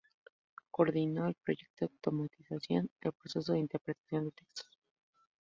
[0.71, 4.79] Coordinó el proyecto automatización del proceso de interpretación de textos.